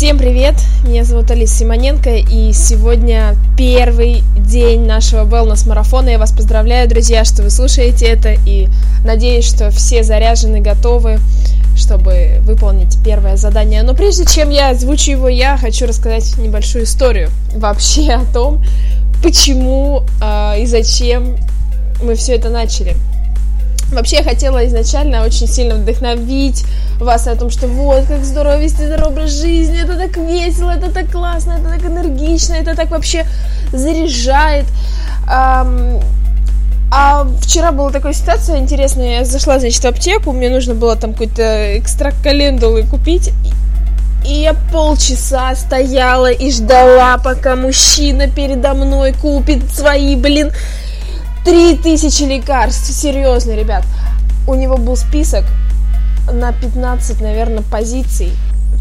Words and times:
Всем 0.00 0.16
привет! 0.16 0.54
Меня 0.82 1.04
зовут 1.04 1.30
Алиса 1.30 1.56
Симоненко, 1.58 2.16
и 2.16 2.54
сегодня 2.54 3.36
первый 3.54 4.24
день 4.34 4.86
нашего 4.86 5.26
wellness 5.26 5.68
марафона. 5.68 6.08
Я 6.08 6.18
вас 6.18 6.32
поздравляю, 6.32 6.88
друзья, 6.88 7.22
что 7.26 7.42
вы 7.42 7.50
слушаете 7.50 8.06
это, 8.06 8.34
и 8.46 8.68
надеюсь, 9.04 9.44
что 9.44 9.70
все 9.70 10.02
заряжены, 10.02 10.62
готовы, 10.62 11.18
чтобы 11.76 12.40
выполнить 12.44 12.96
первое 13.04 13.36
задание. 13.36 13.82
Но 13.82 13.92
прежде 13.92 14.24
чем 14.24 14.48
я 14.48 14.70
озвучу 14.70 15.10
его, 15.10 15.28
я 15.28 15.58
хочу 15.58 15.86
рассказать 15.86 16.34
небольшую 16.38 16.84
историю 16.84 17.28
вообще 17.54 18.12
о 18.12 18.24
том, 18.24 18.64
почему 19.22 20.04
э, 20.22 20.62
и 20.62 20.66
зачем 20.66 21.36
мы 22.02 22.14
все 22.14 22.36
это 22.36 22.48
начали. 22.48 22.96
Вообще 23.92 24.16
я 24.16 24.22
хотела 24.22 24.66
изначально 24.66 25.24
очень 25.24 25.48
сильно 25.48 25.74
вдохновить 25.74 26.64
вас 27.00 27.26
о 27.26 27.34
том, 27.34 27.50
что 27.50 27.66
вот, 27.66 28.04
как 28.06 28.24
здорово 28.24 28.58
вести 28.58 28.86
здоровый 28.86 29.12
образ 29.12 29.30
жизни, 29.30 29.82
это 29.82 29.96
так 29.96 30.16
весело, 30.16 30.70
это 30.70 30.92
так 30.92 31.10
классно, 31.10 31.52
это 31.52 31.70
так 31.70 31.84
энергично, 31.84 32.54
это 32.54 32.76
так 32.76 32.90
вообще 32.90 33.26
заряжает. 33.72 34.66
А 35.26 35.66
вчера 37.40 37.72
была 37.72 37.90
такая 37.90 38.12
ситуация 38.12 38.58
интересная, 38.58 39.20
я 39.20 39.24
зашла, 39.24 39.60
значит, 39.60 39.82
в 39.82 39.86
аптеку, 39.86 40.32
мне 40.32 40.50
нужно 40.50 40.74
было 40.74 40.96
там 40.96 41.12
какой-то 41.12 41.78
экстракт 41.78 42.16
календулы 42.22 42.82
купить, 42.82 43.30
и 44.26 44.42
я 44.42 44.54
полчаса 44.72 45.54
стояла 45.54 46.30
и 46.30 46.50
ждала, 46.50 47.16
пока 47.18 47.56
мужчина 47.56 48.28
передо 48.28 48.74
мной 48.74 49.12
купит 49.12 49.72
свои, 49.72 50.16
блин, 50.16 50.52
Три 51.44 51.74
тысячи 51.74 52.24
лекарств, 52.24 52.92
серьезно, 52.92 53.52
ребят. 53.52 53.84
У 54.46 54.54
него 54.54 54.76
был 54.76 54.94
список 54.94 55.44
на 56.30 56.52
15, 56.52 57.18
наверное, 57.22 57.62
позиций, 57.62 58.32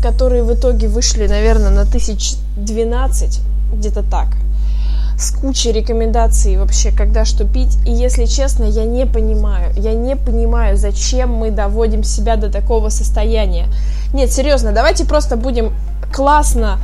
которые 0.04 0.44
в 0.44 0.54
итоге 0.54 0.90
вышли, 0.90 1.26
наверное, 1.26 1.70
на 1.70 1.86
тысяч 1.86 2.34
12, 2.58 3.40
где-то 3.74 4.04
так. 4.04 4.28
С 5.18 5.32
кучей 5.32 5.72
рекомендаций 5.72 6.58
вообще, 6.58 6.92
когда 6.92 7.24
что 7.24 7.46
пить. 7.46 7.78
И 7.86 7.92
если 7.94 8.26
честно, 8.26 8.66
я 8.66 8.84
не 8.84 9.06
понимаю, 9.06 9.74
я 9.78 9.94
не 9.94 10.18
понимаю, 10.18 10.76
зачем 10.76 11.34
мы 11.34 11.52
доводим 11.52 12.04
себя 12.04 12.36
до 12.36 12.52
такого 12.52 12.90
состояния. 12.90 13.68
Нет, 14.14 14.34
серьезно, 14.34 14.74
давайте 14.74 15.06
просто 15.06 15.38
будем 15.38 15.74
классно 16.12 16.80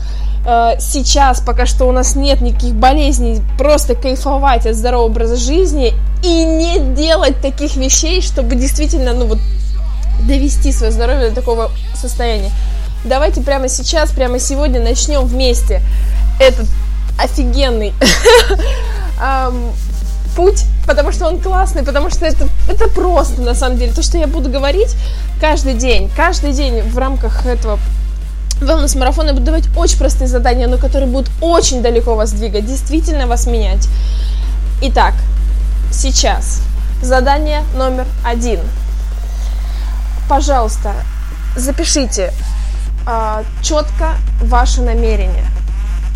сейчас, 0.45 1.39
пока 1.39 1.65
что 1.65 1.85
у 1.85 1.91
нас 1.91 2.15
нет 2.15 2.41
никаких 2.41 2.75
болезней, 2.75 3.41
просто 3.57 3.95
кайфовать 3.95 4.67
от 4.67 4.75
здорового 4.75 5.07
образа 5.07 5.38
жизни 5.38 5.93
и 6.23 6.43
не 6.43 6.79
делать 6.79 7.41
таких 7.41 7.75
вещей, 7.75 8.21
чтобы 8.21 8.55
действительно, 8.55 9.13
ну 9.13 9.25
вот, 9.25 9.39
довести 10.27 10.71
свое 10.71 10.91
здоровье 10.91 11.29
до 11.29 11.35
такого 11.35 11.71
состояния. 11.95 12.51
Давайте 13.03 13.41
прямо 13.41 13.69
сейчас, 13.69 14.11
прямо 14.11 14.39
сегодня 14.39 14.81
начнем 14.81 15.25
вместе 15.25 15.81
этот 16.39 16.67
офигенный 17.17 17.93
путь, 20.35 20.63
потому 20.85 21.11
что 21.11 21.27
он 21.27 21.39
классный, 21.39 21.83
потому 21.83 22.09
что 22.09 22.25
это, 22.25 22.47
это 22.67 22.88
просто, 22.89 23.41
на 23.41 23.53
самом 23.53 23.77
деле. 23.77 23.93
То, 23.93 24.03
что 24.03 24.17
я 24.17 24.27
буду 24.27 24.49
говорить 24.49 24.95
каждый 25.39 25.73
день, 25.73 26.09
каждый 26.16 26.53
день 26.53 26.81
в 26.81 26.97
рамках 26.97 27.45
этого 27.45 27.79
wellness-марафон 28.61 29.28
я 29.28 29.34
буду 29.34 29.45
давать 29.45 29.66
очень 29.75 29.98
простые 29.98 30.28
задания, 30.28 30.67
но 30.67 30.78
которые 30.78 31.09
будут 31.09 31.30
очень 31.42 31.81
далеко 31.81 32.16
вас 32.16 32.31
двигать, 32.31 32.66
действительно 32.66 33.28
вас 33.28 33.47
менять. 33.47 33.88
Итак, 34.81 35.14
сейчас 35.92 36.62
задание 37.02 37.64
номер 37.75 38.06
один. 38.23 38.59
Пожалуйста, 40.28 40.94
запишите 41.56 42.34
э, 43.08 43.44
четко 43.62 44.16
ваше 44.42 44.81
намерение. 44.81 45.45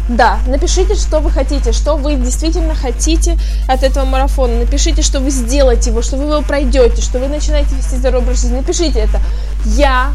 Да, 0.09 0.39
напишите, 0.47 0.95
что 0.95 1.19
вы 1.19 1.29
хотите, 1.29 1.71
что 1.71 1.95
вы 1.95 2.15
действительно 2.15 2.73
хотите 2.73 3.37
от 3.67 3.83
этого 3.83 4.05
марафона. 4.05 4.57
Напишите, 4.57 5.03
что 5.03 5.19
вы 5.19 5.29
сделаете 5.29 5.91
его, 5.91 6.01
что 6.01 6.17
вы 6.17 6.23
его 6.23 6.41
пройдете, 6.41 7.01
что 7.01 7.19
вы 7.19 7.27
начинаете 7.27 7.75
вести 7.75 7.95
здоровый 7.95 8.23
образ 8.23 8.41
жизни. 8.41 8.57
Напишите 8.57 8.99
это. 9.01 9.21
Я, 9.65 10.13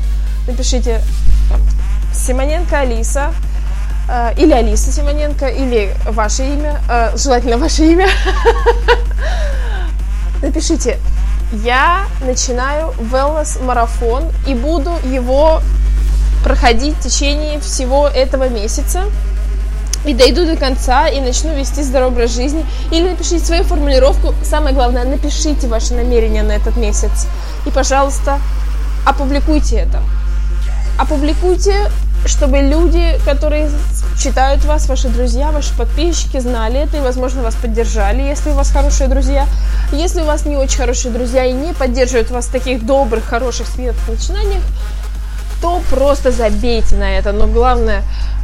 напишите 0.48 1.00
Симоненко 2.14 2.80
Алиса, 2.80 3.32
э, 4.08 4.34
или 4.36 4.52
Алиса 4.52 4.92
Симоненко, 4.92 5.48
или 5.48 5.94
ваше 6.06 6.44
имя, 6.44 6.80
э, 6.88 7.16
желательно 7.16 7.58
ваше 7.58 7.84
имя. 7.84 8.08
Напишите, 10.42 10.98
я 11.52 12.06
начинаю 12.20 12.92
wellness-марафон 12.98 14.30
и 14.46 14.54
буду 14.54 14.92
его 15.04 15.60
проходить 16.42 16.96
в 16.96 17.00
течение 17.00 17.60
всего 17.60 18.08
этого 18.08 18.48
месяца 18.48 19.04
и 20.04 20.12
дойду 20.12 20.44
до 20.44 20.56
конца 20.56 21.08
и 21.08 21.20
начну 21.20 21.54
вести 21.54 21.82
здоровый 21.82 22.14
образ 22.14 22.34
жизни. 22.34 22.66
Или 22.90 23.08
напишите 23.08 23.44
свою 23.44 23.64
формулировку. 23.64 24.34
Самое 24.42 24.74
главное, 24.74 25.04
напишите 25.04 25.66
ваше 25.66 25.94
намерение 25.94 26.42
на 26.42 26.52
этот 26.52 26.76
месяц. 26.76 27.26
И, 27.64 27.70
пожалуйста, 27.70 28.38
опубликуйте 29.06 29.76
это. 29.76 30.02
Опубликуйте 30.98 31.90
чтобы 32.26 32.58
люди, 32.60 33.18
которые 33.24 33.70
читают 34.18 34.64
вас, 34.64 34.88
ваши 34.88 35.08
друзья, 35.08 35.50
ваши 35.50 35.76
подписчики, 35.76 36.38
знали 36.40 36.80
это 36.80 36.96
и, 36.96 37.00
возможно, 37.00 37.42
вас 37.42 37.54
поддержали, 37.54 38.22
если 38.22 38.50
у 38.50 38.54
вас 38.54 38.70
хорошие 38.70 39.08
друзья. 39.08 39.46
Если 39.92 40.22
у 40.22 40.24
вас 40.24 40.46
не 40.46 40.56
очень 40.56 40.78
хорошие 40.78 41.12
друзья 41.12 41.44
и 41.44 41.52
не 41.52 41.74
поддерживают 41.74 42.30
вас 42.30 42.46
в 42.46 42.52
таких 42.52 42.86
добрых, 42.86 43.24
хороших, 43.24 43.66
светлых 43.66 44.08
начинаниях, 44.08 44.62
то 45.60 45.80
просто 45.90 46.30
забейте 46.30 46.96
на 46.96 47.10
это. 47.10 47.32
Но 47.32 47.46
главное, 47.46 48.02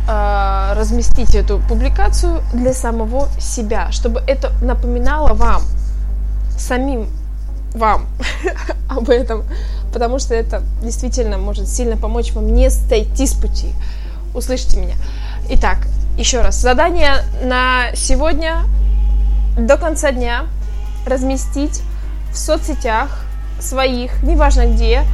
э, 0.08 0.72
разместите 0.74 1.38
эту 1.38 1.58
публикацию 1.60 2.42
для 2.52 2.72
самого 2.72 3.28
себя, 3.38 3.90
чтобы 3.92 4.22
это 4.26 4.52
напоминало 4.62 5.34
вам, 5.34 5.62
самим 6.58 7.08
вам 7.74 8.06
об 8.88 9.08
этом 9.08 9.44
потому 9.92 10.18
что 10.18 10.34
это 10.34 10.62
действительно 10.82 11.38
может 11.38 11.68
сильно 11.68 11.96
помочь 11.96 12.32
вам 12.32 12.52
не 12.52 12.70
сойти 12.70 13.26
с 13.26 13.34
пути. 13.34 13.72
Услышите 14.34 14.76
меня. 14.78 14.94
Итак, 15.50 15.78
еще 16.16 16.40
раз. 16.40 16.60
Задание 16.60 17.24
на 17.42 17.94
сегодня 17.94 18.64
до 19.56 19.76
конца 19.76 20.12
дня 20.12 20.46
разместить 21.06 21.82
в 22.32 22.36
соцсетях 22.36 23.24
своих, 23.60 24.22
неважно 24.22 24.66
где, 24.66 25.04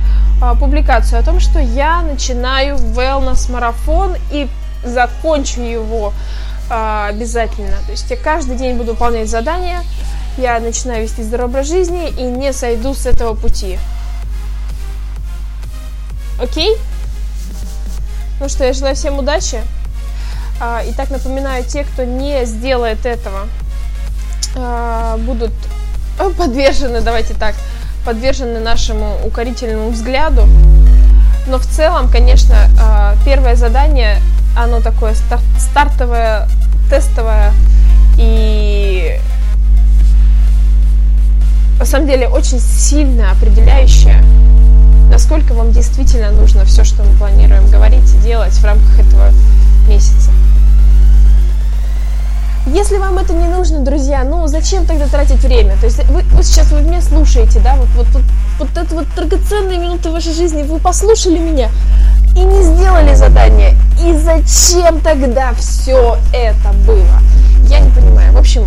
а, 0.41 0.55
публикацию 0.55 1.21
о 1.21 1.23
том, 1.23 1.41
что 1.41 1.59
я 1.59 2.03
начинаю 2.03 2.77
wellness-марафон 2.77 4.17
и 4.31 4.49
закончу 4.85 5.63
его 5.63 6.13
а, 6.69 7.09
обязательно. 7.09 7.77
То 7.87 7.93
есть 7.93 8.11
я 8.11 8.17
каждый 8.17 8.57
день 8.57 8.77
буду 8.77 8.93
выполнять 8.93 9.31
задания, 9.31 9.83
я 10.37 10.61
начинаю 10.61 11.05
вести 11.05 11.23
здоровый 11.23 11.53
образ 11.53 11.69
жизни 11.69 12.11
и 12.11 12.23
не 12.23 12.53
сойду 12.53 12.95
с 12.95 13.07
этого 13.07 13.35
пути. 13.35 13.79
Окей? 16.39 16.77
Ну 18.41 18.49
что, 18.49 18.65
я 18.65 18.73
желаю 18.73 18.95
всем 18.95 19.19
удачи. 19.19 19.61
А, 20.61 20.83
итак, 20.87 21.11
напоминаю, 21.11 21.65
те, 21.65 21.85
кто 21.85 22.05
не 22.05 22.45
сделает 22.45 23.07
этого, 23.07 23.49
а, 24.55 25.17
будут 25.19 25.53
подвержены, 26.39 27.01
давайте 27.01 27.35
так, 27.35 27.55
подвержены 28.05 28.61
нашему 28.61 29.17
укорительному 29.25 29.91
взгляду. 29.91 30.47
Но 31.47 31.59
в 31.59 31.67
целом, 31.67 32.11
конечно, 32.11 32.69
а, 32.81 33.15
первое 33.25 33.57
задание, 33.57 34.21
оно 34.57 34.81
такое 34.81 35.15
старт, 35.15 35.43
стартовое, 35.59 36.49
тестовое 36.91 37.53
и 38.19 39.19
на 41.79 41.85
самом 41.85 42.07
деле 42.07 42.29
очень 42.29 42.61
сильно 42.61 43.33
определяющее 43.33 44.16
действительно 45.87 46.31
нужно 46.33 46.65
все, 46.65 46.85
что 46.85 47.05
мы 47.05 47.17
планируем 47.17 47.69
говорить 47.71 48.13
и 48.15 48.19
делать 48.19 48.53
в 48.55 48.65
рамках 48.65 48.99
этого 48.99 49.31
месяца. 49.89 50.31
Если 52.66 52.97
вам 52.99 53.19
это 53.19 53.33
не 53.33 53.47
нужно, 53.47 53.84
друзья, 53.84 54.25
ну 54.25 54.49
зачем 54.49 54.87
тогда 54.87 55.07
тратить 55.07 55.43
время? 55.45 55.77
То 55.77 55.87
есть 55.87 56.05
вы, 56.07 56.22
вы 56.22 56.43
сейчас 56.43 56.72
вы 56.72 56.81
меня 56.81 57.01
слушаете, 57.01 57.60
да, 57.60 57.77
вот, 57.77 57.89
вот, 57.95 58.07
вот, 58.09 58.22
вот 58.59 58.69
это 58.77 58.95
вот 58.95 59.07
драгоценные 59.15 59.78
минуты 59.78 60.10
вашей 60.10 60.33
жизни, 60.33 60.65
вы 60.65 60.81
послушали 60.81 61.39
меня 61.39 61.71
и 62.34 62.41
не 62.41 62.65
сделали 62.65 63.15
задание. 63.15 63.77
И 64.05 64.13
зачем 64.16 65.01
тогда 65.01 65.53
все 65.55 66.19
это 66.33 66.72
было? 66.84 67.21
Я 67.69 67.78
не 67.78 67.91
понимаю. 67.91 68.33
В 68.33 68.39
общем, 68.39 68.66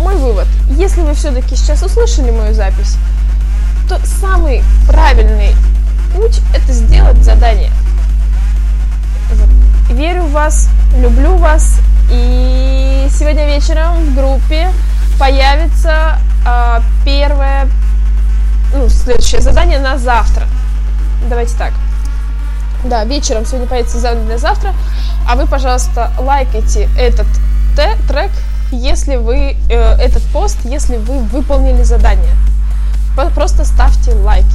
мой 0.00 0.14
вывод. 0.14 0.46
Если 0.70 1.00
вы 1.00 1.14
все-таки 1.14 1.56
сейчас 1.56 1.82
услышали 1.82 2.30
мою 2.30 2.54
запись, 2.54 2.96
то 3.88 3.98
самый 4.20 4.62
правильный 4.86 5.54
это 7.08 7.22
сделать 7.22 7.24
задание. 7.24 7.70
Верю 9.90 10.24
в 10.24 10.32
вас, 10.32 10.68
люблю 10.96 11.36
вас, 11.36 11.80
и 12.10 13.08
сегодня 13.10 13.46
вечером 13.46 13.96
в 14.04 14.14
группе 14.14 14.70
появится 15.18 16.18
э, 16.46 16.80
первое, 17.04 17.68
ну, 18.74 18.88
следующее 18.88 19.40
задание 19.40 19.78
на 19.78 19.98
завтра. 19.98 20.46
Давайте 21.28 21.56
так. 21.56 21.72
Да, 22.84 23.04
вечером 23.04 23.44
сегодня 23.44 23.66
появится 23.66 23.98
задание 23.98 24.26
для 24.26 24.38
завтра. 24.38 24.74
А 25.26 25.34
вы, 25.34 25.46
пожалуйста, 25.46 26.12
лайкайте 26.18 26.88
этот 26.96 27.26
трек, 28.06 28.30
если 28.70 29.16
вы 29.16 29.56
э, 29.68 29.74
этот 29.98 30.22
пост, 30.32 30.58
если 30.64 30.96
вы 30.96 31.20
выполнили 31.20 31.82
задание. 31.82 32.34
Просто 33.34 33.64
ставьте 33.64 34.12
лайк, 34.12 34.46